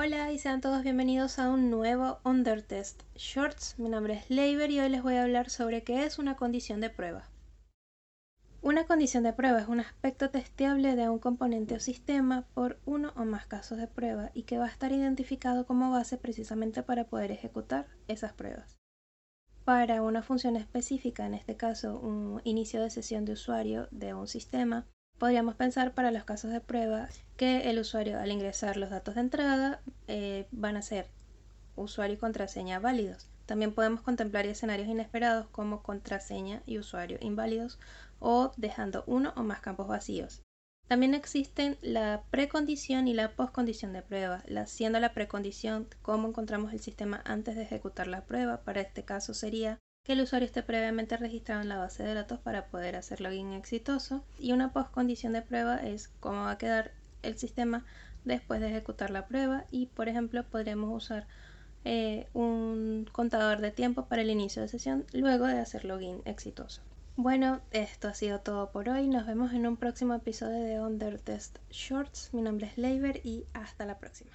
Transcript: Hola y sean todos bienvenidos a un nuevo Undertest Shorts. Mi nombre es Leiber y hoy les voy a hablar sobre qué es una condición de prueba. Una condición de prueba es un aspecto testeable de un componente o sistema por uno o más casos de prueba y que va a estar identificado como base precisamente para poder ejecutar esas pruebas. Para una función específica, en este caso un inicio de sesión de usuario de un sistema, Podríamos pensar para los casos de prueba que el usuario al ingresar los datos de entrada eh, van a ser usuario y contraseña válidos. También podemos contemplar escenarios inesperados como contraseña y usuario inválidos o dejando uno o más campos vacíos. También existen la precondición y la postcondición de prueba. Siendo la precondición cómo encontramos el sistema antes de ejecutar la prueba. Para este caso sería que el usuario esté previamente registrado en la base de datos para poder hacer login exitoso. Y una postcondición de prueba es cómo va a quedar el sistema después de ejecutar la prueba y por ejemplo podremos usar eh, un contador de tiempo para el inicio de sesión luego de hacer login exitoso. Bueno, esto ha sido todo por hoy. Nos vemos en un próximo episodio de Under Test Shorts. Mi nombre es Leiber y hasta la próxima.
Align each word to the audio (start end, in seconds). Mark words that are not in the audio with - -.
Hola 0.00 0.30
y 0.30 0.38
sean 0.38 0.60
todos 0.60 0.84
bienvenidos 0.84 1.40
a 1.40 1.50
un 1.50 1.70
nuevo 1.70 2.20
Undertest 2.22 3.02
Shorts. 3.16 3.80
Mi 3.80 3.88
nombre 3.88 4.14
es 4.14 4.30
Leiber 4.30 4.70
y 4.70 4.78
hoy 4.78 4.88
les 4.88 5.02
voy 5.02 5.16
a 5.16 5.24
hablar 5.24 5.50
sobre 5.50 5.82
qué 5.82 6.04
es 6.04 6.20
una 6.20 6.36
condición 6.36 6.80
de 6.80 6.88
prueba. 6.88 7.28
Una 8.62 8.86
condición 8.86 9.24
de 9.24 9.32
prueba 9.32 9.60
es 9.60 9.66
un 9.66 9.80
aspecto 9.80 10.30
testeable 10.30 10.94
de 10.94 11.08
un 11.08 11.18
componente 11.18 11.74
o 11.74 11.80
sistema 11.80 12.46
por 12.54 12.78
uno 12.86 13.12
o 13.16 13.24
más 13.24 13.48
casos 13.48 13.78
de 13.78 13.88
prueba 13.88 14.30
y 14.34 14.44
que 14.44 14.58
va 14.58 14.66
a 14.66 14.70
estar 14.70 14.92
identificado 14.92 15.66
como 15.66 15.90
base 15.90 16.16
precisamente 16.16 16.84
para 16.84 17.08
poder 17.08 17.32
ejecutar 17.32 17.88
esas 18.06 18.32
pruebas. 18.32 18.78
Para 19.64 20.00
una 20.02 20.22
función 20.22 20.54
específica, 20.54 21.26
en 21.26 21.34
este 21.34 21.56
caso 21.56 21.98
un 21.98 22.40
inicio 22.44 22.80
de 22.80 22.90
sesión 22.90 23.24
de 23.24 23.32
usuario 23.32 23.88
de 23.90 24.14
un 24.14 24.28
sistema, 24.28 24.86
Podríamos 25.18 25.56
pensar 25.56 25.94
para 25.94 26.12
los 26.12 26.22
casos 26.22 26.52
de 26.52 26.60
prueba 26.60 27.08
que 27.36 27.70
el 27.70 27.80
usuario 27.80 28.20
al 28.20 28.30
ingresar 28.30 28.76
los 28.76 28.90
datos 28.90 29.16
de 29.16 29.22
entrada 29.22 29.80
eh, 30.06 30.46
van 30.52 30.76
a 30.76 30.82
ser 30.82 31.08
usuario 31.74 32.14
y 32.14 32.18
contraseña 32.18 32.78
válidos. 32.78 33.28
También 33.44 33.72
podemos 33.72 34.02
contemplar 34.02 34.46
escenarios 34.46 34.88
inesperados 34.88 35.48
como 35.48 35.82
contraseña 35.82 36.62
y 36.66 36.78
usuario 36.78 37.18
inválidos 37.20 37.80
o 38.20 38.52
dejando 38.56 39.02
uno 39.06 39.32
o 39.36 39.42
más 39.42 39.60
campos 39.60 39.88
vacíos. 39.88 40.42
También 40.86 41.14
existen 41.14 41.78
la 41.82 42.22
precondición 42.30 43.08
y 43.08 43.14
la 43.14 43.32
postcondición 43.32 43.92
de 43.92 44.02
prueba. 44.02 44.44
Siendo 44.66 45.00
la 45.00 45.14
precondición 45.14 45.88
cómo 46.00 46.28
encontramos 46.28 46.72
el 46.72 46.80
sistema 46.80 47.22
antes 47.24 47.56
de 47.56 47.62
ejecutar 47.62 48.06
la 48.06 48.24
prueba. 48.24 48.62
Para 48.62 48.82
este 48.82 49.04
caso 49.04 49.34
sería 49.34 49.78
que 50.08 50.14
el 50.14 50.22
usuario 50.22 50.46
esté 50.46 50.62
previamente 50.62 51.18
registrado 51.18 51.60
en 51.60 51.68
la 51.68 51.76
base 51.76 52.02
de 52.02 52.14
datos 52.14 52.38
para 52.38 52.68
poder 52.68 52.96
hacer 52.96 53.20
login 53.20 53.52
exitoso. 53.52 54.24
Y 54.38 54.52
una 54.52 54.72
postcondición 54.72 55.34
de 55.34 55.42
prueba 55.42 55.76
es 55.76 56.08
cómo 56.20 56.44
va 56.44 56.52
a 56.52 56.56
quedar 56.56 56.92
el 57.20 57.36
sistema 57.36 57.84
después 58.24 58.58
de 58.62 58.70
ejecutar 58.70 59.10
la 59.10 59.26
prueba 59.26 59.66
y 59.70 59.84
por 59.84 60.08
ejemplo 60.08 60.44
podremos 60.44 60.96
usar 60.96 61.26
eh, 61.84 62.26
un 62.32 63.06
contador 63.12 63.60
de 63.60 63.70
tiempo 63.70 64.06
para 64.06 64.22
el 64.22 64.30
inicio 64.30 64.62
de 64.62 64.68
sesión 64.68 65.04
luego 65.12 65.44
de 65.44 65.58
hacer 65.58 65.84
login 65.84 66.22
exitoso. 66.24 66.80
Bueno, 67.16 67.60
esto 67.70 68.08
ha 68.08 68.14
sido 68.14 68.40
todo 68.40 68.70
por 68.70 68.88
hoy. 68.88 69.08
Nos 69.08 69.26
vemos 69.26 69.52
en 69.52 69.66
un 69.66 69.76
próximo 69.76 70.14
episodio 70.14 70.64
de 70.64 70.80
Under 70.80 71.20
Test 71.20 71.58
Shorts. 71.70 72.30
Mi 72.32 72.40
nombre 72.40 72.68
es 72.68 72.78
Leiber 72.78 73.20
y 73.24 73.44
hasta 73.52 73.84
la 73.84 73.98
próxima. 73.98 74.32